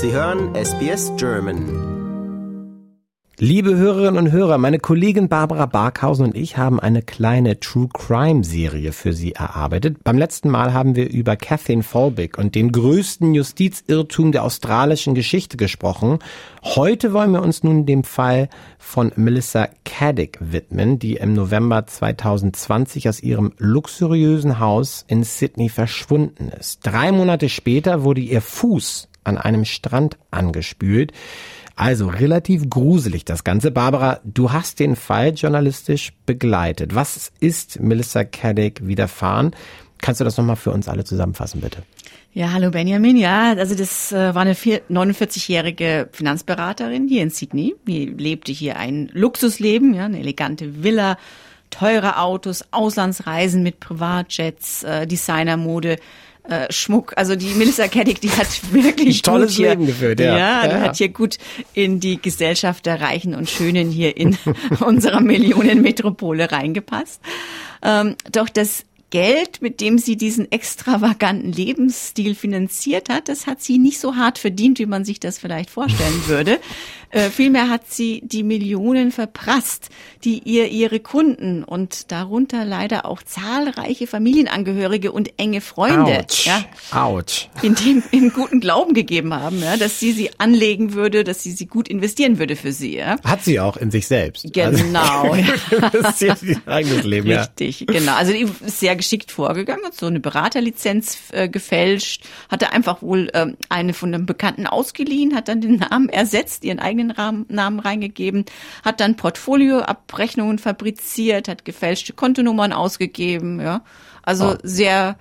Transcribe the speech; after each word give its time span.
Sie 0.00 0.12
hören 0.12 0.54
SBS 0.54 1.10
German. 1.16 1.97
Liebe 3.40 3.76
Hörerinnen 3.76 4.18
und 4.18 4.32
Hörer, 4.32 4.58
meine 4.58 4.80
Kollegin 4.80 5.28
Barbara 5.28 5.66
Barkhausen 5.66 6.24
und 6.24 6.36
ich 6.36 6.56
haben 6.56 6.80
eine 6.80 7.02
kleine 7.02 7.60
True 7.60 7.86
Crime 7.92 8.42
Serie 8.42 8.90
für 8.90 9.12
Sie 9.12 9.30
erarbeitet. 9.30 10.02
Beim 10.02 10.18
letzten 10.18 10.50
Mal 10.50 10.72
haben 10.74 10.96
wir 10.96 11.08
über 11.08 11.36
Kathleen 11.36 11.84
Folbig 11.84 12.36
und 12.36 12.56
den 12.56 12.72
größten 12.72 13.34
Justizirrtum 13.34 14.32
der 14.32 14.42
australischen 14.42 15.14
Geschichte 15.14 15.56
gesprochen. 15.56 16.18
Heute 16.64 17.12
wollen 17.12 17.30
wir 17.30 17.42
uns 17.42 17.62
nun 17.62 17.86
dem 17.86 18.02
Fall 18.02 18.48
von 18.76 19.12
Melissa 19.14 19.68
Caddick 19.84 20.38
widmen, 20.40 20.98
die 20.98 21.14
im 21.14 21.32
November 21.32 21.86
2020 21.86 23.08
aus 23.08 23.20
ihrem 23.20 23.52
luxuriösen 23.58 24.58
Haus 24.58 25.04
in 25.06 25.22
Sydney 25.22 25.68
verschwunden 25.68 26.48
ist. 26.48 26.80
Drei 26.84 27.12
Monate 27.12 27.48
später 27.48 28.02
wurde 28.02 28.20
ihr 28.20 28.40
Fuß 28.40 29.08
an 29.22 29.38
einem 29.38 29.64
Strand 29.64 30.18
angespült. 30.32 31.12
Also 31.78 32.08
relativ 32.08 32.68
gruselig 32.68 33.24
das 33.24 33.44
Ganze. 33.44 33.70
Barbara, 33.70 34.18
du 34.24 34.50
hast 34.50 34.80
den 34.80 34.96
Fall 34.96 35.32
journalistisch 35.34 36.12
begleitet. 36.26 36.96
Was 36.96 37.30
ist 37.38 37.78
Melissa 37.78 38.24
Caddick 38.24 38.84
widerfahren? 38.84 39.54
Kannst 39.98 40.20
du 40.20 40.24
das 40.24 40.36
nochmal 40.36 40.56
für 40.56 40.72
uns 40.72 40.88
alle 40.88 41.04
zusammenfassen, 41.04 41.60
bitte? 41.60 41.84
Ja, 42.32 42.52
hallo 42.52 42.72
Benjamin. 42.72 43.16
Ja, 43.16 43.52
also 43.52 43.76
das 43.76 44.10
äh, 44.10 44.34
war 44.34 44.42
eine 44.42 44.54
49-jährige 44.54 46.08
Finanzberaterin 46.10 47.06
hier 47.06 47.22
in 47.22 47.30
Sydney. 47.30 47.76
Die 47.86 48.06
lebte 48.06 48.50
hier 48.50 48.76
ein 48.76 49.08
Luxusleben, 49.12 49.94
ja, 49.94 50.06
eine 50.06 50.18
elegante 50.18 50.82
Villa, 50.82 51.16
teure 51.70 52.18
Autos, 52.18 52.64
Auslandsreisen 52.72 53.62
mit 53.62 53.78
Privatjets, 53.78 54.82
äh, 54.82 55.06
Designermode 55.06 55.98
äh, 56.48 56.72
Schmuck. 56.72 57.12
Also 57.16 57.36
die 57.36 57.48
Melissa 57.54 57.88
Keddick, 57.88 58.20
die 58.20 58.30
hat 58.30 58.48
wirklich 58.72 59.18
Ein 59.20 59.22
tolles 59.22 59.50
gut 59.50 59.56
hier, 59.56 59.68
Leben 59.70 59.86
geführt, 59.86 60.20
ja. 60.20 60.36
Ja, 60.38 60.66
die 60.68 60.74
Ja. 60.74 60.80
hat 60.80 60.96
hier 60.96 61.08
gut 61.10 61.38
in 61.74 62.00
die 62.00 62.20
Gesellschaft 62.20 62.86
der 62.86 63.00
Reichen 63.00 63.34
und 63.34 63.48
Schönen 63.48 63.90
hier 63.90 64.16
in 64.16 64.36
unserer 64.80 65.20
Millionenmetropole 65.20 66.50
reingepasst. 66.50 67.20
Ähm, 67.82 68.16
doch 68.32 68.48
das 68.48 68.84
Geld, 69.10 69.62
mit 69.62 69.80
dem 69.80 69.96
sie 69.96 70.16
diesen 70.16 70.52
extravaganten 70.52 71.50
Lebensstil 71.50 72.34
finanziert 72.34 73.08
hat, 73.08 73.30
das 73.30 73.46
hat 73.46 73.62
sie 73.62 73.78
nicht 73.78 74.00
so 74.00 74.16
hart 74.16 74.38
verdient, 74.38 74.78
wie 74.78 74.84
man 74.86 75.04
sich 75.06 75.18
das 75.18 75.38
vielleicht 75.38 75.70
vorstellen 75.70 76.22
würde. 76.26 76.58
Äh, 77.10 77.30
vielmehr 77.30 77.70
hat 77.70 77.90
sie 77.90 78.22
die 78.24 78.42
Millionen 78.42 79.12
verprasst, 79.12 79.88
die 80.24 80.40
ihr 80.44 80.68
ihre 80.68 81.00
Kunden 81.00 81.64
und 81.64 82.10
darunter 82.12 82.64
leider 82.64 83.06
auch 83.06 83.22
zahlreiche 83.22 84.06
Familienangehörige 84.06 85.12
und 85.12 85.38
enge 85.38 85.60
Freunde 85.60 86.18
Autsch. 86.18 86.46
ja, 86.46 86.64
Autsch. 86.92 87.48
in 87.62 87.74
dem 87.74 88.02
im 88.10 88.32
guten 88.32 88.60
Glauben 88.60 88.94
gegeben 88.94 89.32
haben, 89.32 89.60
ja, 89.60 89.76
dass 89.76 90.00
sie 90.00 90.12
sie 90.12 90.30
anlegen 90.38 90.92
würde, 90.92 91.24
dass 91.24 91.42
sie 91.42 91.52
sie 91.52 91.66
gut 91.66 91.88
investieren 91.88 92.38
würde 92.38 92.56
für 92.56 92.72
sie. 92.72 92.96
Ja. 92.96 93.16
Hat 93.24 93.44
sie 93.44 93.60
auch 93.60 93.76
in 93.76 93.90
sich 93.90 94.06
selbst. 94.06 94.52
Genau, 94.52 95.34
ja. 95.34 95.44
Also, 95.80 96.02
das 96.02 96.20
ist 96.20 96.22
ja 96.22 96.36
ihr 96.42 96.60
eigenes 96.66 97.04
Leben, 97.04 97.28
ja. 97.28 97.42
Richtig, 97.42 97.86
genau. 97.86 98.14
Also 98.14 98.32
die 98.32 98.42
ist 98.42 98.80
sehr 98.80 98.96
geschickt 98.96 99.30
vorgegangen, 99.30 99.84
hat 99.84 99.94
so 99.94 100.06
eine 100.06 100.20
Beraterlizenz 100.20 101.18
äh, 101.32 101.48
gefälscht, 101.48 102.24
hatte 102.50 102.72
einfach 102.72 103.02
wohl 103.02 103.30
ähm, 103.34 103.56
eine 103.68 103.94
von 103.94 104.12
einem 104.14 104.26
Bekannten 104.26 104.66
ausgeliehen, 104.66 105.34
hat 105.34 105.48
dann 105.48 105.60
den 105.60 105.76
Namen 105.76 106.08
ersetzt, 106.08 106.64
ihren 106.64 106.78
eigenen 106.78 106.97
Rahmen, 107.10 107.46
Namen 107.48 107.80
reingegeben, 107.80 108.44
hat 108.84 109.00
dann 109.00 109.16
Portfolioabrechnungen 109.16 110.58
fabriziert, 110.58 111.48
hat 111.48 111.64
gefälschte 111.64 112.12
Kontonummern 112.12 112.72
ausgegeben, 112.72 113.60
ja. 113.60 113.82
Also 114.22 114.52
Oh. 114.52 114.56
sehr 114.62 115.16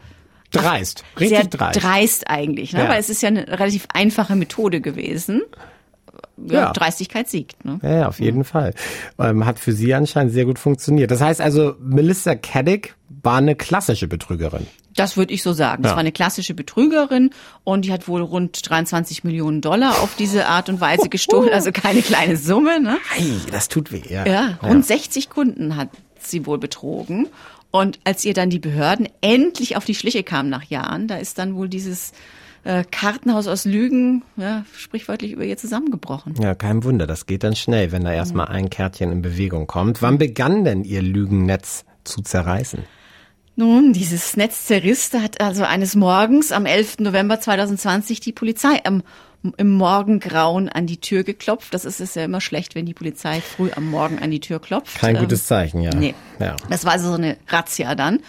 Dreist. 0.51 1.03
Richtig 1.19 1.37
sehr 1.39 1.47
dreist. 1.47 1.83
dreist 1.83 2.29
eigentlich, 2.29 2.71
ne? 2.73 2.83
Ja. 2.83 2.89
weil 2.89 2.99
es 2.99 3.09
ist 3.09 3.21
ja 3.21 3.27
eine 3.27 3.47
relativ 3.47 3.85
einfache 3.93 4.35
Methode 4.35 4.79
gewesen. 4.79 5.41
Ja, 6.37 6.53
Ja. 6.53 6.71
Dreistigkeit 6.73 7.27
siegt. 7.27 7.65
Ne? 7.65 7.79
Ja, 7.83 7.99
ja, 7.99 8.07
auf 8.07 8.19
jeden 8.19 8.43
Fall. 8.43 8.73
Ähm, 9.19 9.45
hat 9.45 9.59
für 9.59 9.73
sie 9.73 9.93
anscheinend 9.93 10.31
sehr 10.33 10.45
gut 10.45 10.57
funktioniert. 10.59 11.11
Das 11.11 11.19
heißt 11.21 11.41
also, 11.41 11.75
Melissa 11.81 12.35
Caddick 12.35 12.95
war 13.23 13.37
eine 13.37 13.55
klassische 13.55 14.07
Betrügerin. 14.07 14.67
Das 14.97 15.15
würde 15.15 15.33
ich 15.33 15.43
so 15.43 15.53
sagen. 15.53 15.83
Das 15.83 15.91
Ja. 15.91 15.95
war 15.95 16.01
eine 16.01 16.11
klassische 16.11 16.53
Betrügerin 16.53 17.29
und 17.63 17.85
die 17.85 17.93
hat 17.93 18.07
wohl 18.09 18.21
rund 18.21 18.69
23 18.69 19.23
Millionen 19.23 19.61
Dollar 19.61 20.01
auf 20.01 20.15
diese 20.17 20.47
Art 20.47 20.67
und 20.67 20.81
Weise 20.81 21.07
gestohlen. 21.07 21.53
Also 21.53 21.71
keine 21.71 22.01
kleine 22.01 22.35
Summe. 22.35 22.81
Ne? 22.81 22.97
Ei, 23.17 23.23
das 23.51 23.69
tut 23.69 23.91
weh, 23.93 24.01
ja. 24.09 24.25
Ja, 24.25 24.59
rund 24.61 24.85
60 24.85 25.29
Kunden 25.29 25.75
hat 25.77 25.89
sie 26.19 26.45
wohl 26.45 26.57
betrogen. 26.57 27.27
Und 27.71 27.99
als 28.03 28.25
ihr 28.25 28.33
dann 28.33 28.49
die 28.49 28.59
Behörden 28.59 29.07
endlich 29.21 29.77
auf 29.77 29.85
die 29.85 29.95
Schliche 29.95 30.23
kamen 30.23 30.49
nach 30.49 30.63
Jahren, 30.63 31.07
da 31.07 31.17
ist 31.17 31.37
dann 31.37 31.55
wohl 31.55 31.69
dieses 31.69 32.11
äh, 32.63 32.83
Kartenhaus 32.89 33.45
aus 33.47 33.65
Lügen, 33.65 34.23
ja, 34.35 34.65
sprichwörtlich 34.75 35.31
über 35.33 35.43
ihr 35.43 35.57
zusammengebrochen. 35.57 36.33
Ja, 36.41 36.55
kein 36.55 36.83
Wunder, 36.83 37.05
das 37.07 37.25
geht 37.27 37.43
dann 37.43 37.55
schnell, 37.55 37.91
wenn 37.91 38.03
da 38.03 38.11
erstmal 38.13 38.47
ein 38.47 38.69
Kärtchen 38.69 39.11
in 39.11 39.21
Bewegung 39.21 39.67
kommt. 39.67 40.01
Wann 40.01 40.17
begann 40.17 40.63
denn 40.63 40.83
ihr 40.83 41.01
Lügennetz 41.01 41.85
zu 42.03 42.21
zerreißen? 42.21 42.79
Nun, 43.59 43.91
dieses 43.91 44.37
Netz 44.37 44.67
zerriss, 44.67 45.09
da 45.09 45.21
hat 45.23 45.41
also 45.41 45.63
eines 45.63 45.95
Morgens 45.95 46.51
am 46.51 46.67
11. 46.67 46.99
November 46.99 47.39
2020 47.39 48.19
die 48.19 48.31
Polizei 48.31 48.81
am, 48.85 49.01
im 49.57 49.71
Morgengrauen 49.71 50.69
an 50.69 50.85
die 50.85 51.01
Tür 51.01 51.23
geklopft. 51.23 51.73
Das 51.73 51.83
ist 51.83 51.99
es 51.99 52.13
ja 52.13 52.23
immer 52.23 52.39
schlecht, 52.39 52.75
wenn 52.75 52.85
die 52.85 52.93
Polizei 52.93 53.41
früh 53.41 53.71
am 53.75 53.89
Morgen 53.89 54.19
an 54.19 54.29
die 54.29 54.41
Tür 54.41 54.59
klopft. 54.59 54.99
Kein 54.99 55.15
Ähm, 55.15 55.23
gutes 55.23 55.47
Zeichen, 55.47 55.81
ja. 55.81 55.89
Nee. 55.95 56.13
Ja. 56.39 56.55
Das 56.69 56.85
war 56.85 56.91
also 56.91 57.07
so 57.07 57.15
eine 57.15 57.35
Razzia 57.47 57.95
dann. 57.95 58.19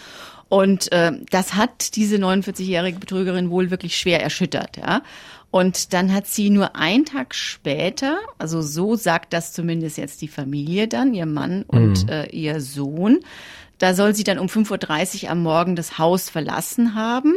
Und 0.49 0.91
äh, 0.93 1.13
das 1.31 1.53
hat 1.53 1.95
diese 1.97 2.17
49-jährige 2.17 2.99
Betrügerin 2.99 3.51
wohl 3.51 3.71
wirklich 3.71 3.99
schwer 3.99 4.23
erschüttert, 4.23 4.79
ja. 4.79 5.03
Und 5.51 5.93
dann 5.93 6.15
hat 6.15 6.27
sie 6.27 6.49
nur 6.49 6.75
einen 6.75 7.05
Tag 7.05 7.35
später, 7.35 8.19
also 8.39 8.63
so 8.63 8.97
sagt 8.97 9.33
das 9.33 9.53
zumindest 9.53 9.99
jetzt 9.99 10.21
die 10.23 10.29
Familie 10.29 10.89
dann, 10.89 11.13
ihr 11.13 11.27
Mann 11.27 11.65
und 11.65 12.09
äh, 12.11 12.27
ihr 12.27 12.61
Sohn, 12.61 13.21
da 13.79 13.95
soll 13.95 14.15
sie 14.15 14.25
dann 14.25 14.39
um 14.39 14.47
5.30 14.47 15.25
Uhr 15.25 15.31
am 15.31 15.43
Morgen 15.43 15.77
das 15.77 15.99
Haus 15.99 16.31
verlassen 16.31 16.95
haben. 16.95 17.35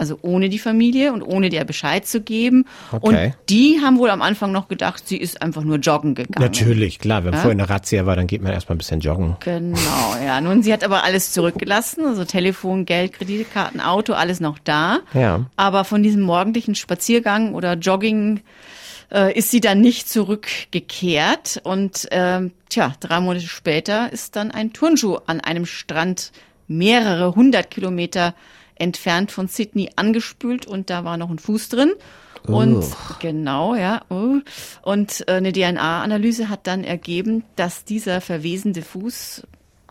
Also 0.00 0.16
ohne 0.22 0.48
die 0.48 0.60
Familie 0.60 1.12
und 1.12 1.22
ohne 1.22 1.48
der 1.48 1.64
Bescheid 1.64 2.06
zu 2.06 2.20
geben. 2.20 2.66
Okay. 2.92 3.26
Und 3.26 3.34
die 3.48 3.80
haben 3.82 3.98
wohl 3.98 4.10
am 4.10 4.22
Anfang 4.22 4.52
noch 4.52 4.68
gedacht, 4.68 5.08
sie 5.08 5.16
ist 5.16 5.42
einfach 5.42 5.64
nur 5.64 5.78
joggen 5.78 6.14
gegangen. 6.14 6.40
Natürlich, 6.40 7.00
klar, 7.00 7.24
wenn 7.24 7.32
vorher 7.32 7.50
eine 7.50 7.68
Razzia 7.68 8.06
war, 8.06 8.14
dann 8.14 8.28
geht 8.28 8.40
man 8.40 8.52
erstmal 8.52 8.76
ein 8.76 8.78
bisschen 8.78 9.00
joggen. 9.00 9.36
Genau, 9.40 10.16
ja. 10.24 10.40
Nun, 10.40 10.62
sie 10.62 10.72
hat 10.72 10.84
aber 10.84 11.02
alles 11.02 11.32
zurückgelassen, 11.32 12.06
also 12.06 12.24
Telefon, 12.24 12.86
Geld, 12.86 13.12
Kreditkarten, 13.12 13.80
Auto, 13.80 14.12
alles 14.12 14.38
noch 14.38 14.60
da. 14.60 15.00
Ja. 15.14 15.46
Aber 15.56 15.82
von 15.82 16.04
diesem 16.04 16.22
morgendlichen 16.22 16.76
Spaziergang 16.76 17.54
oder 17.54 17.74
Jogging 17.74 18.42
äh, 19.12 19.36
ist 19.36 19.50
sie 19.50 19.60
dann 19.60 19.80
nicht 19.80 20.08
zurückgekehrt. 20.08 21.60
Und 21.64 22.08
ähm, 22.10 22.52
tja, 22.68 22.94
drei 23.00 23.20
Monate 23.20 23.46
später 23.46 24.12
ist 24.12 24.36
dann 24.36 24.50
ein 24.50 24.72
Turnschuh 24.72 25.16
an 25.26 25.40
einem 25.40 25.66
Strand 25.66 26.32
mehrere 26.66 27.34
hundert 27.34 27.70
Kilometer 27.70 28.34
entfernt 28.74 29.32
von 29.32 29.48
Sydney 29.48 29.90
angespült 29.96 30.66
und 30.66 30.90
da 30.90 31.04
war 31.04 31.16
noch 31.16 31.30
ein 31.30 31.38
Fuß 31.38 31.68
drin. 31.68 31.92
Und 32.46 32.84
genau, 33.18 33.74
ja. 33.74 34.02
oh. 34.08 34.36
Und 34.82 35.28
äh, 35.28 35.32
eine 35.32 35.52
DNA-Analyse 35.52 36.48
hat 36.48 36.66
dann 36.66 36.82
ergeben, 36.84 37.44
dass 37.56 37.84
dieser 37.84 38.20
verwesende 38.20 38.82
Fuß 38.82 39.42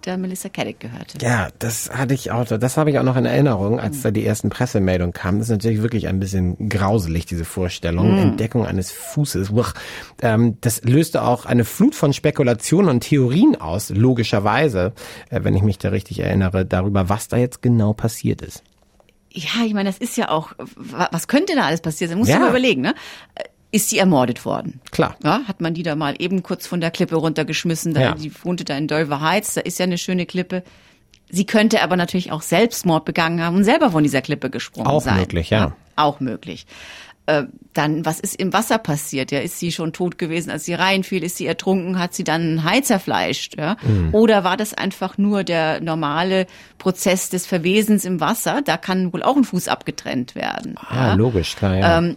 der 0.08 0.18
Melissa 0.18 0.50
Caddick 0.50 0.80
gehörte. 0.80 1.18
Ja, 1.22 1.50
das 1.60 1.90
hatte 1.92 2.14
ich 2.14 2.32
auch, 2.32 2.46
das 2.46 2.78
habe 2.78 2.90
ich 2.90 2.98
auch 3.00 3.04
noch 3.04 3.16
in 3.18 3.26
Erinnerung, 3.26 3.80
als 3.80 4.02
da 4.02 4.10
die 4.12 4.26
ersten 4.26 4.50
Pressemeldungen 4.50 5.14
kamen. 5.14 5.40
Das 5.40 5.48
ist 5.50 5.52
natürlich 5.52 5.82
wirklich 5.82 6.08
ein 6.08 6.20
bisschen 6.20 6.70
grauselig, 6.70 7.26
diese 7.26 7.46
Vorstellung. 7.46 8.18
Entdeckung 8.18 8.66
eines 8.66 8.92
Fußes. 8.92 9.52
Ähm, 10.22 10.58
das 10.62 10.84
löste 10.84 11.22
auch 11.22 11.46
eine 11.46 11.66
Flut 11.66 11.94
von 11.94 12.14
Spekulationen 12.14 12.90
und 12.90 13.02
Theorien 13.02 13.60
aus, 13.60 13.90
logischerweise, 13.90 14.94
äh, 15.30 15.42
wenn 15.44 15.56
ich 15.56 15.62
mich 15.62 15.78
da 15.78 15.90
richtig 15.90 16.20
erinnere, 16.20 16.66
darüber, 16.66 17.10
was 17.10 17.28
da 17.28 17.38
jetzt 17.38 17.62
genau 17.62 17.94
passiert 17.94 18.42
ist. 18.42 18.64
Ja, 19.32 19.66
ich 19.66 19.74
meine, 19.74 19.90
das 19.90 20.00
ist 20.00 20.18
ja 20.18 20.30
auch, 20.30 20.54
wa- 20.76 21.10
was 21.12 21.28
könnte 21.28 21.54
da 21.56 21.64
alles 21.68 21.82
passieren? 21.82 22.12
Da 22.12 22.18
musst 22.18 22.30
Ja. 22.32 22.38
du 22.38 22.44
mal 22.44 22.50
überlegen, 22.50 22.82
ne? 22.82 22.96
Ist 23.72 23.90
sie 23.90 23.98
ermordet 23.98 24.46
worden? 24.46 24.80
Klar. 24.92 25.18
Ja, 25.24 25.42
hat 25.48 25.60
man 25.60 25.74
die 25.74 25.84
da 25.84 25.96
mal 25.96 26.16
eben 26.20 26.42
kurz 26.42 26.66
von 26.68 26.80
der 26.80 26.90
Klippe 26.92 27.16
runtergeschmissen? 27.16 27.94
Da, 27.94 28.02
Ja. 28.02 28.14
Die 28.16 28.32
wohnte 28.44 28.64
da 28.64 28.78
in 28.78 28.88
Dover 28.88 29.20
Heights, 29.22 29.56
da 29.56 29.62
ist 29.62 29.78
ja 29.80 29.84
eine 29.84 29.98
schöne 29.98 30.26
Klippe. 30.26 30.64
Sie 31.30 31.46
könnte 31.46 31.82
aber 31.82 31.98
natürlich 31.98 32.32
auch 32.32 32.42
Selbstmord 32.42 33.04
begangen 33.04 33.42
haben 33.44 33.58
und 33.58 33.64
selber 33.66 33.92
von 33.92 34.04
dieser 34.04 34.22
Klippe 34.22 34.50
gesprungen 34.50 34.88
Auch 34.88 35.02
sein. 35.02 35.18
möglich, 35.20 35.50
ja. 35.50 35.76
Auch 35.98 36.22
möglich. 36.22 36.66
Äh, 37.26 37.44
dann, 37.74 38.06
was 38.06 38.22
ist 38.22 38.40
im 38.40 38.54
Wasser 38.54 38.78
passiert? 38.78 39.34
Ja, 39.34 39.40
ist 39.40 39.60
sie 39.60 39.74
schon 39.74 39.92
tot 39.92 40.18
gewesen, 40.18 40.50
als 40.50 40.64
sie 40.64 40.74
reinfiel? 40.74 41.22
Ist 41.26 41.36
sie 41.36 41.46
ertrunken? 41.46 42.00
Hat 42.00 42.14
sie 42.14 42.24
dann 42.24 42.54
ein 42.56 42.64
Hai 42.64 42.80
zerfleischt? 42.80 43.58
Ja? 43.58 43.76
Mhm. 43.82 44.14
Oder 44.14 44.46
war 44.46 44.56
das 44.56 44.74
einfach 44.74 45.18
nur 45.18 45.44
der 45.44 45.82
normale 45.82 46.48
Prozess 46.78 47.30
des 47.30 47.46
Verwesens 47.46 48.06
im 48.06 48.22
Wasser? 48.22 48.62
Da 48.64 48.78
kann 48.78 49.12
wohl 49.12 49.24
auch 49.24 49.36
ein 49.36 49.44
Fuß 49.44 49.68
abgetrennt 49.68 50.36
werden. 50.36 50.76
Ah, 50.78 51.16
logisch, 51.16 51.58
klar, 51.58 51.76
ja. 51.76 51.98
Ähm, 51.98 52.16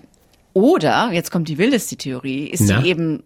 Oder, 0.52 1.12
jetzt 1.12 1.30
kommt 1.30 1.48
die 1.48 1.58
wildeste 1.58 1.96
Theorie, 1.96 2.46
ist 2.46 2.68
Na? 2.68 2.80
sie 2.80 2.88
eben 2.88 3.22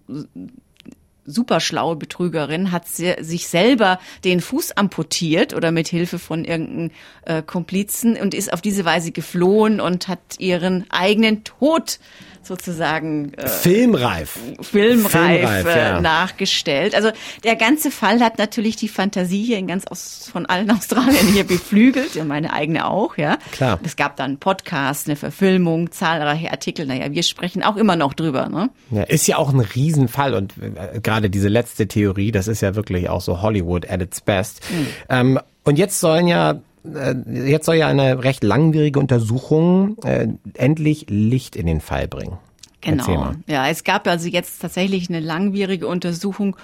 super 1.26 1.60
schlaue 1.60 1.96
Betrügerin, 1.96 2.70
hat 2.70 2.86
sie, 2.86 3.14
sich 3.20 3.48
selber 3.48 3.98
den 4.24 4.40
Fuß 4.40 4.72
amputiert 4.72 5.54
oder 5.54 5.72
mit 5.72 5.88
Hilfe 5.88 6.18
von 6.18 6.44
irgendeinem 6.44 6.90
äh, 7.24 7.42
Komplizen 7.42 8.16
und 8.16 8.34
ist 8.34 8.52
auf 8.52 8.60
diese 8.60 8.84
Weise 8.84 9.12
geflohen 9.12 9.80
und 9.80 10.08
hat 10.08 10.20
ihren 10.38 10.84
eigenen 10.90 11.44
Tod 11.44 11.98
sozusagen 12.46 13.34
äh, 13.34 13.48
filmreif, 13.48 14.38
filmreif, 14.60 15.10
filmreif 15.10 15.66
äh, 15.66 15.78
ja. 15.78 16.00
nachgestellt. 16.00 16.94
Also 16.94 17.10
der 17.42 17.56
ganze 17.56 17.90
Fall 17.90 18.20
hat 18.20 18.38
natürlich 18.38 18.76
die 18.76 18.88
Fantasie 18.88 19.42
hier 19.42 19.58
in 19.58 19.66
ganz 19.66 19.86
aus, 19.86 20.28
von 20.32 20.46
allen 20.46 20.70
Australiern 20.76 21.26
hier 21.32 21.44
beflügelt, 21.44 22.14
ja 22.14 22.24
meine 22.24 22.52
eigene 22.52 22.86
auch, 22.86 23.16
ja. 23.16 23.38
Klar. 23.52 23.78
Es 23.82 23.96
gab 23.96 24.16
dann 24.16 24.38
Podcast, 24.38 25.08
eine 25.08 25.16
Verfilmung, 25.16 25.90
zahlreiche 25.90 26.50
Artikel. 26.50 26.86
Naja, 26.86 27.10
wir 27.10 27.22
sprechen 27.22 27.62
auch 27.62 27.76
immer 27.76 27.96
noch 27.96 28.14
drüber. 28.14 28.48
Ne? 28.48 28.70
Ja, 28.90 29.02
ist 29.04 29.26
ja 29.26 29.36
auch 29.36 29.52
ein 29.52 29.60
Riesenfall 29.60 30.34
und 30.34 30.54
äh, 30.58 31.00
gerade 31.00 31.30
diese 31.30 31.48
letzte 31.48 31.86
Theorie, 31.86 32.32
das 32.32 32.48
ist 32.48 32.60
ja 32.60 32.74
wirklich 32.74 33.08
auch 33.08 33.20
so 33.20 33.42
Hollywood 33.42 33.88
at 33.88 34.02
its 34.02 34.20
best. 34.20 34.60
Mhm. 34.70 34.86
Ähm, 35.08 35.40
und 35.64 35.78
jetzt 35.78 36.00
sollen 36.00 36.26
ja 36.26 36.60
jetzt 36.84 37.66
soll 37.66 37.76
ja 37.76 37.88
eine 37.88 38.22
recht 38.22 38.44
langwierige 38.44 38.98
Untersuchung 38.98 39.96
äh, 40.04 40.28
endlich 40.54 41.06
Licht 41.08 41.56
in 41.56 41.66
den 41.66 41.80
Fall 41.80 42.08
bringen. 42.08 42.38
Genau. 42.80 43.32
Ja, 43.46 43.68
es 43.68 43.82
gab 43.82 44.06
also 44.06 44.28
jetzt 44.28 44.60
tatsächlich 44.60 45.08
eine 45.08 45.20
langwierige 45.20 45.86
Untersuchung 45.86 46.56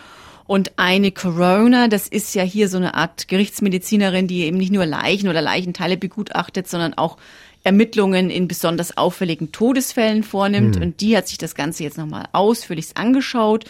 und 0.47 0.73
eine 0.77 1.13
Corona, 1.13 1.89
das 1.89 2.09
ist 2.09 2.35
ja 2.35 2.43
hier 2.43 2.69
so 2.69 2.77
eine 2.77 2.95
Art 2.95 3.29
Gerichtsmedizinerin, 3.29 4.27
die 4.27 4.43
eben 4.43 4.59
nicht 4.59 4.73
nur 4.73 4.85
Leichen 4.85 5.29
oder 5.29 5.41
Leichenteile 5.41 5.97
begutachtet, 5.97 6.69
sondern 6.69 6.95
auch 6.95 7.17
Ermittlungen 7.63 8.31
in 8.31 8.49
besonders 8.49 8.97
auffälligen 8.97 9.53
Todesfällen 9.53 10.23
vornimmt. 10.23 10.77
Hm. 10.77 10.83
Und 10.83 11.01
die 11.01 11.17
hat 11.17 11.29
sich 11.29 11.39
das 11.39 11.55
Ganze 11.55 11.85
jetzt 11.85 11.99
nochmal 11.99 12.25
ausführlich 12.33 12.97
angeschaut 12.97 13.65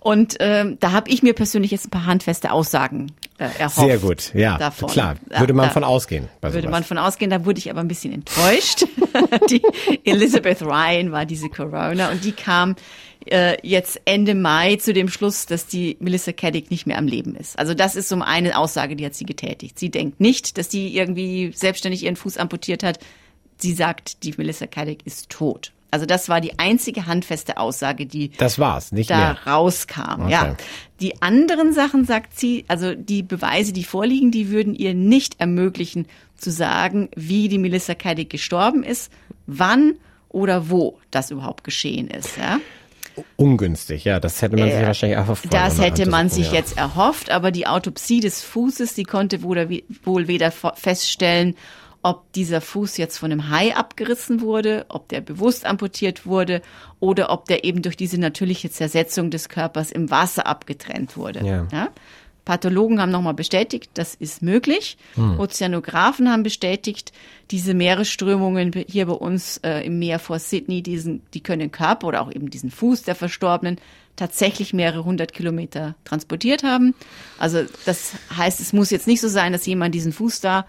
und 0.00 0.36
ähm, 0.40 0.78
da 0.80 0.92
habe 0.92 1.10
ich 1.10 1.22
mir 1.22 1.34
persönlich 1.34 1.70
jetzt 1.70 1.86
ein 1.86 1.90
paar 1.90 2.06
handfeste 2.06 2.52
Aussagen 2.52 3.08
äh, 3.08 3.27
erhofft. 3.38 3.76
Sehr 3.76 3.98
gut, 3.98 4.34
ja, 4.34 4.58
davon. 4.58 4.88
klar. 4.88 5.16
Würde 5.28 5.52
man 5.52 5.66
da, 5.66 5.72
von 5.72 5.84
ausgehen. 5.84 6.28
würde 6.40 6.60
sowas. 6.60 6.70
man 6.70 6.84
von 6.84 6.98
ausgehen, 6.98 7.30
da 7.30 7.44
wurde 7.44 7.58
ich 7.58 7.70
aber 7.70 7.80
ein 7.80 7.88
bisschen 7.88 8.12
enttäuscht. 8.12 8.84
die 9.50 9.62
Elizabeth 10.04 10.62
Ryan 10.62 11.12
war 11.12 11.24
diese 11.24 11.48
Corona 11.48 12.10
und 12.10 12.24
die 12.24 12.32
kam 12.32 12.74
äh, 13.26 13.56
jetzt 13.62 14.00
Ende 14.04 14.34
Mai 14.34 14.76
zu 14.76 14.92
dem 14.92 15.08
Schluss, 15.08 15.46
dass 15.46 15.66
die 15.66 15.96
Melissa 16.00 16.32
Caddick 16.32 16.70
nicht 16.70 16.86
mehr 16.86 16.98
am 16.98 17.06
Leben 17.06 17.34
ist. 17.36 17.58
Also 17.58 17.74
das 17.74 17.96
ist 17.96 18.08
so 18.08 18.20
eine 18.20 18.58
Aussage, 18.58 18.96
die 18.96 19.06
hat 19.06 19.14
sie 19.14 19.26
getätigt. 19.26 19.78
Sie 19.78 19.90
denkt 19.90 20.20
nicht, 20.20 20.58
dass 20.58 20.68
die 20.68 20.96
irgendwie 20.96 21.52
selbstständig 21.54 22.04
ihren 22.04 22.16
Fuß 22.16 22.38
amputiert 22.38 22.82
hat. 22.82 22.98
Sie 23.58 23.72
sagt, 23.72 24.22
die 24.24 24.34
Melissa 24.36 24.66
Caddick 24.66 25.04
ist 25.06 25.30
tot. 25.30 25.72
Also 25.90 26.04
das 26.04 26.28
war 26.28 26.40
die 26.40 26.58
einzige 26.58 27.06
handfeste 27.06 27.56
Aussage, 27.56 28.06
die 28.06 28.30
das 28.30 28.58
war's, 28.58 28.92
nicht 28.92 29.10
da 29.10 29.16
mehr. 29.16 29.38
rauskam. 29.46 30.22
Okay. 30.22 30.32
Ja, 30.32 30.56
die 31.00 31.22
anderen 31.22 31.72
Sachen 31.72 32.04
sagt 32.04 32.38
sie, 32.38 32.64
also 32.68 32.94
die 32.94 33.22
Beweise, 33.22 33.72
die 33.72 33.84
vorliegen, 33.84 34.30
die 34.30 34.50
würden 34.50 34.74
ihr 34.74 34.94
nicht 34.94 35.40
ermöglichen 35.40 36.06
zu 36.36 36.50
sagen, 36.50 37.08
wie 37.16 37.48
die 37.48 37.58
Melissa 37.58 37.94
Caddick 37.94 38.30
gestorben 38.30 38.82
ist, 38.82 39.10
wann 39.46 39.94
oder 40.28 40.68
wo 40.68 40.98
das 41.10 41.30
überhaupt 41.30 41.64
geschehen 41.64 42.08
ist. 42.08 42.36
Ja. 42.36 42.58
Ungünstig, 43.36 44.04
ja, 44.04 44.20
das 44.20 44.42
hätte 44.42 44.56
man 44.56 44.68
sich 44.68 44.78
äh, 44.78 44.86
wahrscheinlich 44.86 45.16
erhofft. 45.18 45.52
Das 45.52 45.80
hätte 45.80 46.08
man 46.08 46.28
sich 46.28 46.48
ja. 46.48 46.58
jetzt 46.58 46.76
erhofft, 46.76 47.30
aber 47.30 47.50
die 47.50 47.66
Autopsie 47.66 48.20
des 48.20 48.42
Fußes, 48.42 48.94
die 48.94 49.04
konnte 49.04 49.42
wohl 49.42 50.28
weder 50.28 50.52
feststellen, 50.52 51.56
ob 52.02 52.32
dieser 52.32 52.60
Fuß 52.60 52.96
jetzt 52.96 53.18
von 53.18 53.32
einem 53.32 53.50
Hai 53.50 53.74
abgerissen 53.74 54.40
wurde, 54.40 54.86
ob 54.88 55.08
der 55.08 55.20
bewusst 55.20 55.66
amputiert 55.66 56.26
wurde 56.26 56.62
oder 57.00 57.30
ob 57.30 57.46
der 57.46 57.64
eben 57.64 57.82
durch 57.82 57.96
diese 57.96 58.18
natürliche 58.18 58.70
Zersetzung 58.70 59.30
des 59.30 59.48
Körpers 59.48 59.90
im 59.90 60.10
Wasser 60.10 60.46
abgetrennt 60.46 61.16
wurde. 61.16 61.44
Ja. 61.44 61.66
ja? 61.72 61.88
Pathologen 62.44 62.98
haben 62.98 63.12
nochmal 63.12 63.34
bestätigt, 63.34 63.90
das 63.92 64.14
ist 64.14 64.42
möglich. 64.42 64.96
Hm. 65.16 65.38
Ozeanographen 65.38 66.30
haben 66.30 66.42
bestätigt, 66.42 67.12
diese 67.50 67.74
Meeresströmungen 67.74 68.72
hier 68.88 69.04
bei 69.04 69.12
uns 69.12 69.58
äh, 69.58 69.84
im 69.84 69.98
Meer 69.98 70.18
vor 70.18 70.38
Sydney, 70.38 70.82
diesen, 70.82 71.20
die 71.34 71.42
können 71.42 71.60
den 71.60 71.72
Körper 71.72 72.06
oder 72.06 72.22
auch 72.22 72.32
eben 72.32 72.48
diesen 72.48 72.70
Fuß 72.70 73.02
der 73.02 73.16
Verstorbenen 73.16 73.76
tatsächlich 74.16 74.72
mehrere 74.72 75.04
hundert 75.04 75.34
Kilometer 75.34 75.94
transportiert 76.04 76.62
haben. 76.62 76.94
Also 77.38 77.64
das 77.84 78.14
heißt, 78.34 78.60
es 78.60 78.72
muss 78.72 78.90
jetzt 78.90 79.06
nicht 79.06 79.20
so 79.20 79.28
sein, 79.28 79.52
dass 79.52 79.66
jemand 79.66 79.94
diesen 79.94 80.12
Fuß 80.14 80.40
da 80.40 80.66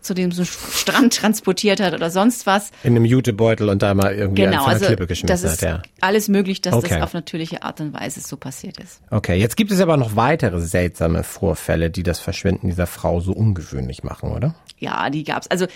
zu 0.00 0.14
dem 0.14 0.32
so 0.32 0.44
Strand 0.44 1.16
transportiert 1.16 1.80
hat 1.80 1.94
oder 1.94 2.10
sonst 2.10 2.46
was. 2.46 2.70
In 2.82 2.96
einem 2.96 3.04
Jutebeutel 3.04 3.68
und 3.68 3.82
da 3.82 3.94
mal 3.94 4.14
irgendwie 4.14 4.42
genau, 4.42 4.64
also 4.64 4.86
Klippe 4.86 5.06
geschmissen 5.06 5.28
das 5.28 5.42
ist 5.42 5.62
hat. 5.62 5.68
Ja. 5.68 5.82
Alles 6.00 6.28
möglich, 6.28 6.60
dass 6.60 6.74
okay. 6.74 6.88
das 6.94 7.02
auf 7.02 7.14
natürliche 7.14 7.62
Art 7.62 7.80
und 7.80 7.92
Weise 7.92 8.20
so 8.20 8.36
passiert 8.36 8.78
ist. 8.78 9.00
Okay, 9.10 9.38
jetzt 9.38 9.56
gibt 9.56 9.70
es 9.70 9.80
aber 9.80 9.96
noch 9.96 10.16
weitere 10.16 10.60
seltsame 10.60 11.22
Vorfälle, 11.22 11.90
die 11.90 12.02
das 12.02 12.18
Verschwinden 12.20 12.68
dieser 12.68 12.86
Frau 12.86 13.20
so 13.20 13.32
ungewöhnlich 13.32 14.02
machen, 14.02 14.32
oder? 14.32 14.54
Ja, 14.78 15.10
die 15.10 15.24
gab's. 15.24 15.46
Also 15.48 15.66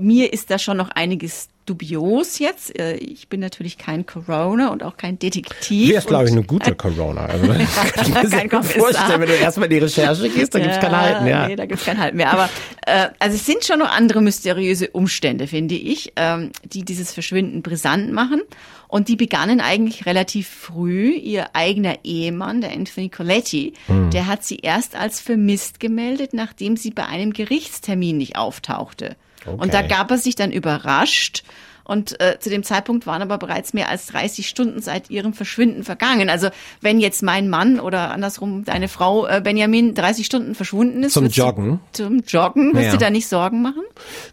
mir 0.00 0.32
ist 0.32 0.50
da 0.50 0.58
schon 0.58 0.76
noch 0.76 0.90
einiges 0.90 1.48
dubios 1.68 2.38
jetzt. 2.38 2.78
Äh, 2.78 2.96
ich 2.96 3.28
bin 3.28 3.40
natürlich 3.40 3.78
kein 3.78 4.06
Corona 4.06 4.70
und 4.70 4.82
auch 4.82 4.96
kein 4.96 5.18
Detektiv. 5.18 5.86
Hier 5.86 5.98
ist, 5.98 6.06
glaube 6.06 6.24
ich, 6.24 6.32
eine 6.32 6.42
gute 6.42 6.74
Corona. 6.74 7.26
Also, 7.26 7.46
kann 7.94 8.46
ich 8.46 8.52
mir 8.52 8.62
vorstellen, 8.62 9.20
wenn 9.20 9.28
du 9.28 9.34
erstmal 9.34 9.66
in 9.66 9.70
die 9.72 9.78
Recherche 9.78 10.28
gehst, 10.30 10.54
da 10.54 10.58
gibt's 10.58 10.76
ja, 10.76 10.82
kein 10.82 10.96
Halten 10.96 11.24
mehr. 11.24 11.48
Nee, 11.48 11.56
da 11.56 11.66
gibt's 11.66 11.84
kein 11.84 11.98
Halten 11.98 12.16
mehr. 12.16 12.32
Aber 12.32 12.48
äh, 12.86 13.08
also 13.18 13.36
es 13.36 13.44
sind 13.44 13.64
schon 13.64 13.80
noch 13.80 13.90
andere 13.90 14.22
mysteriöse 14.22 14.88
Umstände, 14.90 15.46
finde 15.46 15.74
ich, 15.74 16.12
ähm, 16.16 16.50
die 16.64 16.84
dieses 16.84 17.12
Verschwinden 17.12 17.62
brisant 17.62 18.12
machen. 18.12 18.42
Und 18.88 19.08
die 19.08 19.16
begannen 19.16 19.60
eigentlich 19.60 20.06
relativ 20.06 20.48
früh. 20.48 21.10
Ihr 21.10 21.54
eigener 21.54 21.96
Ehemann, 22.04 22.62
der 22.62 22.72
Anthony 22.72 23.10
Coletti, 23.10 23.74
hm. 23.86 24.10
der 24.10 24.26
hat 24.26 24.44
sie 24.44 24.56
erst 24.56 24.96
als 24.96 25.20
vermisst 25.20 25.78
gemeldet, 25.78 26.32
nachdem 26.32 26.78
sie 26.78 26.90
bei 26.90 27.04
einem 27.04 27.34
Gerichtstermin 27.34 28.16
nicht 28.16 28.36
auftauchte. 28.36 29.16
Okay. 29.54 29.62
Und 29.62 29.74
da 29.74 29.82
gab 29.82 30.10
er 30.10 30.18
sich 30.18 30.34
dann 30.34 30.52
überrascht. 30.52 31.42
Und 31.88 32.20
äh, 32.20 32.38
zu 32.38 32.50
dem 32.50 32.62
Zeitpunkt 32.62 33.06
waren 33.06 33.22
aber 33.22 33.38
bereits 33.38 33.72
mehr 33.72 33.88
als 33.88 34.06
30 34.06 34.46
Stunden 34.46 34.82
seit 34.82 35.08
ihrem 35.08 35.32
Verschwinden 35.32 35.84
vergangen. 35.84 36.28
Also 36.28 36.50
wenn 36.82 37.00
jetzt 37.00 37.22
mein 37.22 37.48
Mann 37.48 37.80
oder 37.80 38.10
andersrum 38.10 38.66
deine 38.66 38.88
Frau 38.88 39.26
äh, 39.26 39.40
Benjamin 39.42 39.94
30 39.94 40.26
Stunden 40.26 40.54
verschwunden 40.54 41.02
ist. 41.02 41.14
Zum 41.14 41.28
Joggen. 41.28 41.80
Du, 41.96 42.02
zum 42.04 42.20
Joggen. 42.20 42.74
Wirst 42.74 42.84
ja. 42.84 42.92
du 42.92 42.98
da 42.98 43.08
nicht 43.08 43.26
Sorgen 43.26 43.62
machen? 43.62 43.82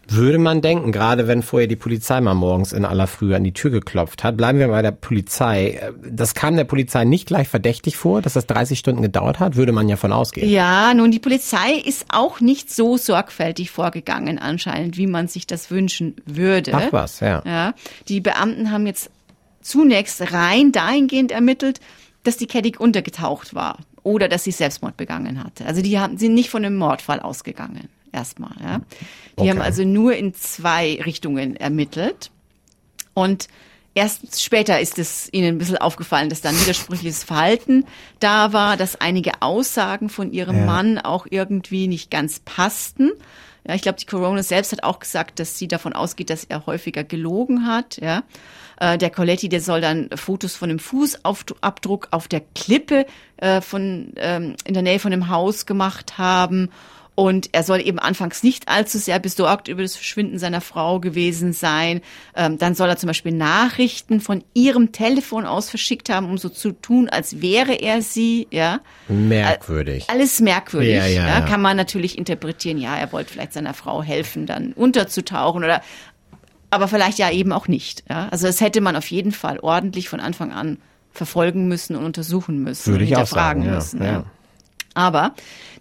Würde 0.06 0.36
man 0.38 0.60
denken, 0.60 0.92
gerade 0.92 1.28
wenn 1.28 1.42
vorher 1.42 1.66
die 1.66 1.76
Polizei 1.76 2.20
mal 2.20 2.34
morgens 2.34 2.74
in 2.74 2.84
aller 2.84 3.06
Früh 3.06 3.34
an 3.34 3.42
die 3.42 3.52
Tür 3.52 3.70
geklopft 3.70 4.22
hat. 4.22 4.36
Bleiben 4.36 4.58
wir 4.58 4.68
bei 4.68 4.82
der 4.82 4.92
Polizei. 4.92 5.80
Das 6.06 6.34
kam 6.34 6.56
der 6.56 6.64
Polizei 6.64 7.04
nicht 7.04 7.26
gleich 7.26 7.48
verdächtig 7.48 7.96
vor, 7.96 8.20
dass 8.20 8.34
das 8.34 8.46
30 8.46 8.78
Stunden 8.78 9.00
gedauert 9.00 9.40
hat? 9.40 9.56
Würde 9.56 9.72
man 9.72 9.88
ja 9.88 9.96
von 9.96 10.12
ausgehen. 10.12 10.50
Ja, 10.50 10.92
nun 10.92 11.10
die 11.10 11.20
Polizei 11.20 11.72
ist 11.72 12.04
auch 12.10 12.40
nicht 12.40 12.70
so 12.70 12.98
sorgfältig 12.98 13.70
vorgegangen 13.70 14.38
anscheinend, 14.38 14.98
wie 14.98 15.06
man 15.06 15.26
sich 15.26 15.46
das 15.46 15.70
wünschen 15.70 16.16
würde. 16.26 16.72
Ach 16.74 16.92
was, 16.92 17.20
ja. 17.20 17.42
Ja, 17.46 17.74
die 18.08 18.20
Beamten 18.20 18.72
haben 18.72 18.86
jetzt 18.86 19.10
zunächst 19.62 20.32
rein 20.32 20.72
dahingehend 20.72 21.30
ermittelt, 21.30 21.80
dass 22.24 22.36
die 22.36 22.46
Keddick 22.46 22.80
untergetaucht 22.80 23.54
war 23.54 23.78
oder 24.02 24.28
dass 24.28 24.44
sie 24.44 24.50
Selbstmord 24.50 24.96
begangen 24.96 25.42
hatte. 25.42 25.64
Also 25.64 25.80
die 25.80 25.98
haben, 25.98 26.18
sind 26.18 26.34
nicht 26.34 26.50
von 26.50 26.64
einem 26.64 26.76
Mordfall 26.76 27.20
ausgegangen, 27.20 27.88
erstmal. 28.12 28.54
Ja. 28.62 28.80
Die 29.36 29.42
okay. 29.42 29.50
haben 29.50 29.60
also 29.60 29.84
nur 29.84 30.14
in 30.14 30.34
zwei 30.34 31.00
Richtungen 31.04 31.56
ermittelt. 31.56 32.30
Und 33.14 33.48
erst 33.94 34.42
später 34.42 34.80
ist 34.80 34.98
es 34.98 35.28
ihnen 35.32 35.54
ein 35.54 35.58
bisschen 35.58 35.78
aufgefallen, 35.78 36.28
dass 36.28 36.40
da 36.40 36.50
ein 36.50 36.60
widersprüchliches 36.60 37.24
Verhalten 37.24 37.84
da 38.20 38.52
war, 38.52 38.76
dass 38.76 39.00
einige 39.00 39.42
Aussagen 39.42 40.08
von 40.08 40.32
ihrem 40.32 40.58
ja. 40.58 40.64
Mann 40.66 40.98
auch 40.98 41.26
irgendwie 41.30 41.88
nicht 41.88 42.10
ganz 42.10 42.40
passten. 42.40 43.12
Ja, 43.66 43.74
ich 43.74 43.82
glaube, 43.82 43.98
die 43.98 44.06
Corona 44.06 44.42
selbst 44.42 44.72
hat 44.72 44.84
auch 44.84 45.00
gesagt, 45.00 45.40
dass 45.40 45.58
sie 45.58 45.66
davon 45.66 45.92
ausgeht, 45.92 46.30
dass 46.30 46.44
er 46.44 46.66
häufiger 46.66 47.04
gelogen 47.04 47.66
hat. 47.66 47.96
Ja. 47.96 48.22
Äh, 48.78 48.98
der 48.98 49.10
Coletti, 49.10 49.48
der 49.48 49.60
soll 49.60 49.80
dann 49.80 50.08
Fotos 50.14 50.54
von 50.54 50.68
dem 50.68 50.78
Fußabdruck 50.78 52.08
auf 52.10 52.28
der 52.28 52.42
Klippe 52.54 53.06
äh, 53.38 53.60
von 53.60 54.12
ähm, 54.16 54.54
in 54.64 54.74
der 54.74 54.82
Nähe 54.82 54.98
von 54.98 55.10
dem 55.10 55.28
Haus 55.28 55.66
gemacht 55.66 56.18
haben 56.18 56.70
und 57.16 57.48
er 57.52 57.62
soll 57.62 57.80
eben 57.80 57.98
anfangs 57.98 58.42
nicht 58.42 58.68
allzu 58.68 58.98
sehr 58.98 59.18
besorgt 59.18 59.68
über 59.68 59.82
das 59.82 59.96
Verschwinden 59.96 60.38
seiner 60.38 60.60
Frau 60.60 61.00
gewesen 61.00 61.54
sein. 61.54 62.02
Ähm, 62.36 62.58
dann 62.58 62.74
soll 62.74 62.90
er 62.90 62.98
zum 62.98 63.08
Beispiel 63.08 63.32
Nachrichten 63.32 64.20
von 64.20 64.44
ihrem 64.52 64.92
Telefon 64.92 65.46
aus 65.46 65.70
verschickt 65.70 66.10
haben, 66.10 66.28
um 66.28 66.36
so 66.36 66.50
zu 66.50 66.72
tun, 66.72 67.08
als 67.08 67.40
wäre 67.40 67.72
er 67.72 68.02
sie. 68.02 68.46
Ja. 68.50 68.80
Merkwürdig. 69.08 70.04
Alles 70.08 70.40
merkwürdig. 70.40 70.94
Ja, 70.94 71.06
ja, 71.06 71.26
ja. 71.26 71.40
Kann 71.40 71.62
man 71.62 71.78
natürlich 71.78 72.18
interpretieren. 72.18 72.76
Ja, 72.76 72.96
er 72.96 73.10
wollte 73.12 73.32
vielleicht 73.32 73.54
seiner 73.54 73.72
Frau 73.72 74.02
helfen, 74.02 74.44
dann 74.44 74.74
unterzutauchen 74.74 75.64
oder 75.64 75.80
aber 76.68 76.88
vielleicht 76.88 77.18
ja 77.18 77.30
eben 77.30 77.52
auch 77.52 77.68
nicht. 77.68 78.04
Ja? 78.10 78.28
Also 78.30 78.46
das 78.46 78.60
hätte 78.60 78.82
man 78.82 78.94
auf 78.94 79.10
jeden 79.10 79.32
Fall 79.32 79.58
ordentlich 79.60 80.10
von 80.10 80.20
Anfang 80.20 80.52
an 80.52 80.76
verfolgen 81.12 81.66
müssen 81.66 81.96
und 81.96 82.04
untersuchen 82.04 82.62
müssen. 82.62 82.92
Würde 82.92 83.04
ich 83.04 83.16
auch 83.16 83.26
sagen, 83.26 83.62
ja, 83.62 83.76
müssen. 83.76 84.02
Ja. 84.02 84.24
Aber 84.96 85.34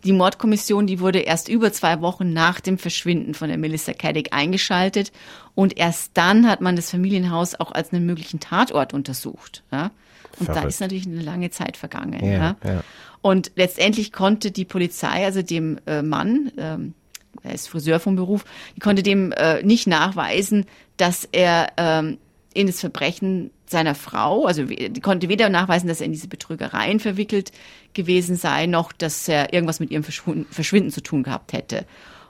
die 0.03 0.12
Mordkommission, 0.12 0.88
die 0.88 1.00
wurde 1.00 1.19
erst 1.19 1.48
über 1.48 1.72
zwei 1.72 2.01
Wochen 2.01 2.34
nach 2.34 2.60
dem 2.60 2.77
Verschwinden 2.77 3.34
von 3.34 3.48
der 3.48 3.57
Melissa 3.57 3.93
Caddick 3.93 4.34
eingeschaltet 4.34 5.13
und 5.55 5.77
erst 5.77 6.12
dann 6.15 6.50
hat 6.50 6.60
man 6.60 6.75
das 6.75 6.91
Familienhaus 6.91 7.55
auch 7.55 7.72
als 7.72 7.93
einen 7.93 8.05
möglichen 8.05 8.41
Tatort 8.41 8.93
untersucht. 8.93 9.63
Ja? 9.72 9.91
Und 10.38 10.48
Verrückt. 10.48 10.63
da 10.63 10.67
ist 10.67 10.81
natürlich 10.81 11.07
eine 11.07 11.22
lange 11.22 11.50
Zeit 11.50 11.77
vergangen. 11.77 12.25
Ja, 12.25 12.31
ja? 12.31 12.55
ja, 12.65 12.84
Und 13.22 13.53
letztendlich 13.55 14.12
konnte 14.12 14.51
die 14.51 14.65
Polizei, 14.65 15.24
also 15.24 15.41
dem 15.41 15.79
äh, 15.88 16.01
Mann, 16.01 16.51
ähm, 16.57 16.93
er 17.41 17.53
ist 17.53 17.69
Friseur 17.69 18.01
vom 18.01 18.17
Beruf, 18.17 18.43
die 18.75 18.81
konnte 18.81 19.01
dem 19.01 19.31
äh, 19.31 19.63
nicht 19.63 19.88
nachweisen, 19.88 20.65
dass 20.98 21.24
er 21.31 21.72
ähm, 21.77 22.17
in 22.53 22.67
das 22.67 22.81
Verbrechen 22.81 23.51
seiner 23.69 23.95
Frau, 23.95 24.45
also 24.45 24.65
konnte 25.01 25.29
weder 25.29 25.50
nachweisen, 25.50 25.88
dass 25.88 26.00
er 26.00 26.05
in 26.05 26.12
diese 26.12 26.27
Betrügereien 26.27 27.00
verwickelt 27.00 27.51
gewesen 27.93 28.36
sei, 28.36 28.65
noch 28.65 28.91
dass 28.91 29.27
er 29.27 29.53
irgendwas 29.53 29.79
mit 29.79 29.91
ihrem 29.91 30.03
Verschwinden 30.03 30.91
zu 30.91 31.01
tun 31.01 31.24
gehabt 31.24 31.53
hätte. 31.53 31.86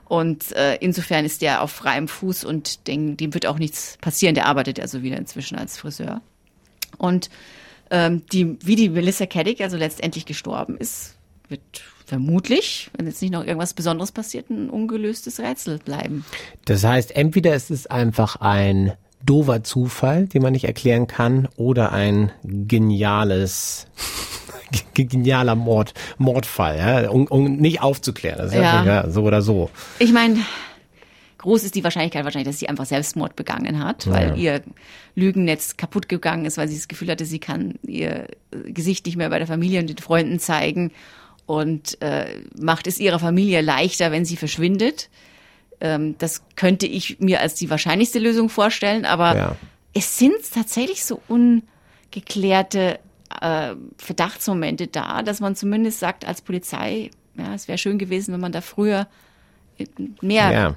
Und 0.05 0.51
äh, 0.51 0.75
insofern 0.75 1.25
ist 1.25 1.41
der 1.41 1.61
auf 1.61 1.71
freiem 1.71 2.07
Fuß 2.07 2.43
und 2.43 2.87
dem, 2.87 3.17
dem 3.17 3.33
wird 3.33 3.47
auch 3.47 3.57
nichts 3.57 3.97
passieren. 4.01 4.35
Der 4.35 4.45
arbeitet 4.45 4.79
also 4.79 5.01
wieder 5.01 5.17
inzwischen 5.17 5.57
als 5.57 5.77
Friseur. 5.77 6.21
Und 6.97 7.29
ähm, 7.89 8.23
die, 8.31 8.57
wie 8.63 8.75
die 8.75 8.89
Melissa 8.89 9.25
Caddick 9.25 9.61
also 9.61 9.77
letztendlich 9.77 10.25
gestorben 10.25 10.77
ist, 10.77 11.15
wird 11.49 11.61
vermutlich, 12.05 12.89
wenn 12.95 13.07
jetzt 13.07 13.21
nicht 13.21 13.31
noch 13.31 13.45
irgendwas 13.45 13.73
Besonderes 13.73 14.11
passiert, 14.11 14.49
ein 14.49 14.69
ungelöstes 14.69 15.39
Rätsel 15.39 15.79
bleiben. 15.79 16.23
Das 16.65 16.83
heißt, 16.83 17.15
entweder 17.15 17.55
ist 17.55 17.71
es 17.71 17.87
einfach 17.87 18.37
ein 18.37 18.93
doofer 19.23 19.63
Zufall, 19.63 20.27
den 20.27 20.41
man 20.41 20.53
nicht 20.53 20.65
erklären 20.65 21.07
kann, 21.07 21.47
oder 21.55 21.91
ein 21.91 22.31
geniales 22.43 23.87
genialer 24.93 25.55
Mord, 25.55 25.93
Mordfall, 26.17 26.77
ja, 26.77 27.09
um, 27.09 27.27
um 27.27 27.57
nicht 27.57 27.81
aufzuklären. 27.81 28.37
Das 28.37 28.47
ist 28.47 28.55
ja. 28.55 28.83
ja 28.83 29.09
so 29.09 29.23
oder 29.23 29.41
so. 29.41 29.69
Ich 29.99 30.11
meine, 30.11 30.37
groß 31.37 31.63
ist 31.63 31.75
die 31.75 31.83
Wahrscheinlichkeit 31.83 32.23
wahrscheinlich, 32.23 32.47
dass 32.47 32.59
sie 32.59 32.69
einfach 32.69 32.85
Selbstmord 32.85 33.35
begangen 33.35 33.83
hat, 33.83 34.09
weil 34.09 34.29
ja. 34.29 34.35
ihr 34.35 34.61
Lügennetz 35.15 35.77
kaputt 35.77 36.09
gegangen 36.09 36.45
ist, 36.45 36.57
weil 36.57 36.67
sie 36.67 36.75
das 36.75 36.87
Gefühl 36.87 37.09
hatte, 37.09 37.25
sie 37.25 37.39
kann 37.39 37.75
ihr 37.83 38.27
Gesicht 38.51 39.05
nicht 39.05 39.15
mehr 39.15 39.29
bei 39.29 39.37
der 39.37 39.47
Familie 39.47 39.79
und 39.79 39.87
den 39.87 39.97
Freunden 39.97 40.39
zeigen 40.39 40.91
und 41.45 42.01
äh, 42.01 42.25
macht 42.59 42.87
es 42.87 42.99
ihrer 42.99 43.19
Familie 43.19 43.61
leichter, 43.61 44.11
wenn 44.11 44.25
sie 44.25 44.37
verschwindet. 44.37 45.09
Ähm, 45.81 46.17
das 46.17 46.43
könnte 46.55 46.87
ich 46.87 47.19
mir 47.19 47.41
als 47.41 47.55
die 47.55 47.69
wahrscheinlichste 47.69 48.19
Lösung 48.19 48.49
vorstellen, 48.49 49.05
aber 49.05 49.35
ja. 49.35 49.55
es 49.93 50.17
sind 50.17 50.35
tatsächlich 50.53 51.03
so 51.03 51.21
ungeklärte 51.27 52.99
äh, 53.41 53.75
Verdachtsmomente 53.97 54.87
da, 54.87 55.21
dass 55.21 55.39
man 55.39 55.55
zumindest 55.55 55.99
sagt 55.99 56.25
als 56.25 56.41
Polizei, 56.41 57.11
ja, 57.35 57.53
es 57.53 57.67
wäre 57.67 57.77
schön 57.77 57.97
gewesen, 57.97 58.33
wenn 58.33 58.41
man 58.41 58.51
da 58.51 58.61
früher 58.61 59.07
mehr 60.21 60.51
ja 60.51 60.75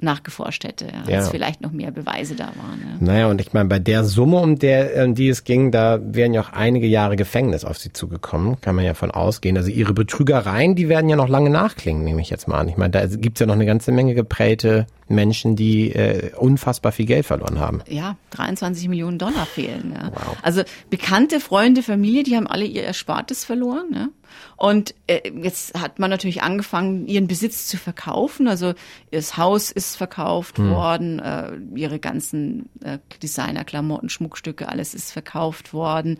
nachgeforscht 0.00 0.64
hätte, 0.64 0.86
ja, 0.86 1.10
ja. 1.10 1.18
als 1.18 1.30
vielleicht 1.30 1.60
noch 1.60 1.72
mehr 1.72 1.90
Beweise 1.90 2.34
da 2.34 2.46
waren. 2.46 3.00
Ja. 3.00 3.12
Naja, 3.12 3.26
und 3.28 3.40
ich 3.40 3.52
meine, 3.52 3.68
bei 3.68 3.78
der 3.78 4.04
Summe, 4.04 4.38
um 4.38 4.58
der, 4.58 5.04
um 5.04 5.14
die 5.14 5.28
es 5.28 5.44
ging, 5.44 5.70
da 5.70 5.98
wären 6.02 6.32
ja 6.32 6.40
auch 6.42 6.52
einige 6.52 6.86
Jahre 6.86 7.16
Gefängnis 7.16 7.64
auf 7.64 7.78
sie 7.78 7.92
zugekommen, 7.92 8.60
kann 8.60 8.76
man 8.76 8.84
ja 8.84 8.94
von 8.94 9.10
ausgehen. 9.10 9.56
Also 9.56 9.70
ihre 9.70 9.94
Betrügereien, 9.94 10.74
die 10.74 10.88
werden 10.88 11.08
ja 11.08 11.16
noch 11.16 11.28
lange 11.28 11.50
nachklingen, 11.50 12.04
nehme 12.04 12.20
ich 12.20 12.30
jetzt 12.30 12.48
mal 12.48 12.58
an. 12.58 12.68
Ich 12.68 12.76
meine, 12.76 12.90
da 12.90 13.06
gibt's 13.06 13.40
ja 13.40 13.46
noch 13.46 13.54
eine 13.54 13.66
ganze 13.66 13.92
Menge 13.92 14.14
geprägte 14.14 14.86
Menschen, 15.08 15.56
die 15.56 15.90
äh, 15.92 16.32
unfassbar 16.36 16.92
viel 16.92 17.06
Geld 17.06 17.26
verloren 17.26 17.58
haben. 17.58 17.80
Ja, 17.88 18.16
23 18.30 18.88
Millionen 18.88 19.18
Dollar 19.18 19.46
fehlen. 19.46 19.94
Ja. 19.94 20.10
Wow. 20.12 20.36
Also 20.42 20.62
bekannte 20.90 21.40
Freunde, 21.40 21.82
Familie, 21.82 22.22
die 22.22 22.36
haben 22.36 22.46
alle 22.46 22.64
ihr 22.64 22.84
Erspartes 22.84 23.44
verloren. 23.44 23.86
Ja. 23.94 24.08
Und 24.56 24.94
äh, 25.06 25.30
jetzt 25.42 25.78
hat 25.78 25.98
man 25.98 26.10
natürlich 26.10 26.42
angefangen, 26.42 27.06
ihren 27.06 27.26
Besitz 27.26 27.66
zu 27.66 27.76
verkaufen. 27.76 28.48
Also 28.48 28.74
das 29.10 29.36
Haus 29.36 29.70
ist 29.70 29.96
verkauft 29.96 30.58
hm. 30.58 30.70
worden, 30.70 31.18
äh, 31.18 31.52
ihre 31.74 31.98
ganzen 31.98 32.68
äh, 32.82 32.98
Designer-Klamotten, 33.22 34.08
Schmuckstücke, 34.08 34.68
alles 34.68 34.94
ist 34.94 35.12
verkauft 35.12 35.72
worden. 35.72 36.18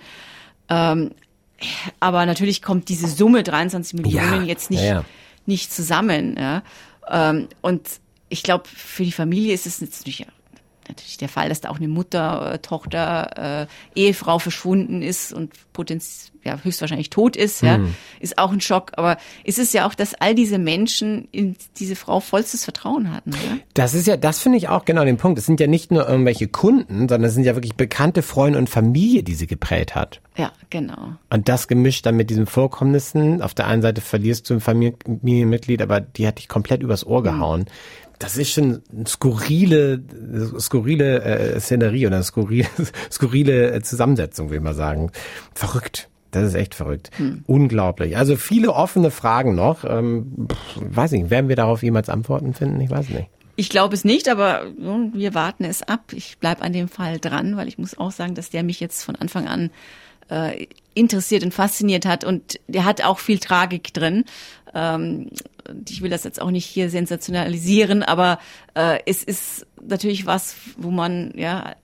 Ähm, 0.69 1.13
aber 2.01 2.27
natürlich 2.27 2.63
kommt 2.63 2.89
diese 2.89 3.09
Summe 3.09 3.43
23 3.43 3.95
Millionen 4.01 4.43
ja, 4.43 4.43
jetzt 4.43 4.71
nicht, 4.71 4.83
ja, 4.83 5.05
nicht 5.47 5.73
zusammen. 5.73 6.37
Ja? 6.39 6.63
Ähm, 7.09 7.49
und 7.63 7.89
ich 8.29 8.43
glaube, 8.43 8.65
für 8.69 9.05
die 9.05 9.13
Familie 9.13 9.55
ist 9.55 9.67
es 9.67 9.81
natürlich 9.81 10.27
natürlich 10.89 11.17
der 11.19 11.29
Fall, 11.29 11.49
dass 11.49 11.61
da 11.61 11.71
auch 11.71 11.77
eine 11.77 11.89
Mutter, 11.89 12.55
äh, 12.55 12.59
Tochter, 12.59 13.67
äh, 13.95 14.01
Ehefrau 14.01 14.39
verschwunden 14.39 15.03
ist 15.03 15.33
und 15.33 15.53
potenziell 15.73 16.33
ja, 16.49 16.59
höchstwahrscheinlich 16.63 17.11
tot 17.11 17.37
ist, 17.37 17.63
ja, 17.63 17.79
mhm. 17.79 17.95
ist 18.21 18.39
auch 18.39 18.51
ein 18.53 18.61
Schock. 18.61 18.93
Aber 18.97 19.19
es 19.45 19.59
ist 19.59 19.75
ja 19.75 19.87
auch, 19.87 19.95
dass 19.95 20.15
all 20.15 20.35
diese 20.35 20.59
Menschen 20.59 21.29
in 21.31 21.57
diese 21.79 21.97
Frau 21.97 22.21
vollstes 22.21 22.65
Vertrauen 22.65 23.15
hatten. 23.15 23.31
Oder? 23.31 23.59
Das 23.75 23.95
ist 23.95 24.07
ja, 24.07 24.17
das 24.17 24.39
finde 24.39 24.59
ich 24.59 24.69
auch 24.69 24.85
genau 24.85 25.05
den 25.05 25.17
Punkt. 25.17 25.39
Es 25.39 25.47
sind 25.47 25.61
ja 25.61 25.67
nicht 25.67 25.91
nur 25.91 26.09
irgendwelche 26.09 26.49
Kunden, 26.49 27.01
sondern 27.01 27.25
es 27.25 27.35
sind 27.35 27.45
ja 27.45 27.55
wirklich 27.55 27.75
bekannte 27.75 28.23
Freunde 28.23 28.59
und 28.59 28.71
Familie, 28.71 29.23
die 29.23 29.35
sie 29.35 29.47
geprägt 29.47 29.95
hat. 29.95 30.21
Ja, 30.37 30.53
genau. 30.71 31.15
Und 31.31 31.49
das 31.49 31.69
gemischt 31.69 32.07
dann 32.07 32.17
mit 32.17 32.31
diesen 32.31 32.47
Vorkommnissen. 32.47 33.43
Auf 33.43 33.55
der 33.55 33.67
einen 33.67 33.83
Seite 33.83 34.01
verlierst 34.01 34.49
du 34.49 34.55
ein 34.55 34.61
Familienmitglied, 34.61 35.83
aber 35.83 36.01
die 36.01 36.27
hat 36.27 36.39
dich 36.39 36.49
komplett 36.49 36.83
übers 36.83 37.05
Ohr 37.05 37.23
mhm. 37.23 37.27
Das 38.19 38.37
ist 38.37 38.51
schon 38.51 38.83
eine 38.93 39.07
skurrile, 39.07 40.03
skurrile 40.59 41.23
äh, 41.23 41.61
Szenerie 41.61 42.07
oder 42.07 42.17
eine 42.17 42.25
skurrile, 42.25 42.69
skurrile 43.11 43.81
Zusammensetzung, 43.83 44.51
will 44.51 44.61
mal 44.61 44.75
sagen. 44.75 45.11
Verrückt. 45.55 46.09
Das 46.31 46.45
ist 46.45 46.55
echt 46.55 46.75
verrückt. 46.75 47.11
Hm. 47.17 47.43
Unglaublich. 47.47 48.17
Also 48.17 48.37
viele 48.37 48.75
offene 48.75 49.11
Fragen 49.11 49.55
noch. 49.55 49.85
Ähm, 49.85 50.49
weiß 50.77 51.13
nicht, 51.13 51.31
werden 51.31 51.49
wir 51.49 51.57
darauf 51.57 51.83
jemals 51.83 52.11
Antworten 52.11 52.53
finden? 52.53 52.81
Ich 52.81 52.91
weiß 52.91 53.09
nicht. 53.11 53.29
Ich 53.57 53.71
glaube 53.71 53.95
es 53.95 54.05
nicht, 54.05 54.29
aber 54.29 54.67
wir 54.77 55.35
warten 55.35 55.65
es 55.65 55.83
ab. 55.83 56.13
Ich 56.13 56.39
bleibe 56.39 56.63
an 56.63 56.73
dem 56.73 56.87
Fall 56.87 57.19
dran, 57.19 57.57
weil 57.57 57.67
ich 57.67 57.77
muss 57.77 57.99
auch 57.99 58.13
sagen, 58.13 58.37
dass 58.37 58.51
der 58.51 58.63
mich 58.63 58.79
jetzt 58.79 59.03
von 59.03 59.17
Anfang 59.17 59.49
an 59.49 59.71
äh, 60.31 60.67
interessiert 60.95 61.45
und 61.45 61.55
fasziniert 61.55 62.07
hat. 62.07 62.25
Und 62.25 62.61
der 62.67 62.85
hat 62.85 63.03
auch 63.03 63.19
viel 63.19 63.39
Tragik 63.39 63.95
drin. 63.95 64.25
Ähm, 64.75 65.31
ich 65.89 66.03
will 66.03 66.11
das 66.11 66.25
jetzt 66.25 66.41
auch 66.41 66.51
nicht 66.51 66.65
hier 66.65 66.91
sensationalisieren, 66.91 68.03
aber 68.03 68.39
äh, 68.75 68.99
es 69.07 69.23
ist 69.23 69.67
natürlich 69.87 70.27
was, 70.27 70.57
wo 70.77 70.91
man 70.91 71.33
ja 71.37 71.75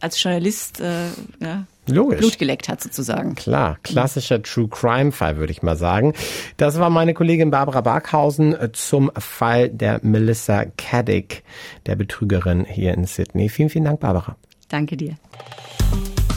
als 0.00 0.22
Journalist 0.22 0.80
äh, 0.80 1.06
ja, 1.40 1.66
Logisch. 1.86 2.18
Blut 2.18 2.38
geleckt 2.38 2.68
hat 2.68 2.82
sozusagen. 2.82 3.34
Klar, 3.34 3.78
klassischer 3.82 4.42
True 4.42 4.68
Crime 4.68 5.12
Fall 5.12 5.36
würde 5.36 5.52
ich 5.52 5.62
mal 5.62 5.76
sagen. 5.76 6.14
Das 6.56 6.78
war 6.78 6.90
meine 6.90 7.14
Kollegin 7.14 7.50
Barbara 7.50 7.80
Barkhausen 7.80 8.54
äh, 8.54 8.72
zum 8.72 9.10
Fall 9.16 9.68
der 9.68 10.00
Melissa 10.02 10.64
Caddick, 10.76 11.42
der 11.86 11.96
Betrügerin 11.96 12.64
hier 12.64 12.94
in 12.94 13.04
Sydney. 13.04 13.48
Vielen, 13.48 13.70
vielen 13.70 13.84
Dank, 13.84 14.00
Barbara. 14.00 14.36
Danke 14.68 14.96
dir. 14.96 15.16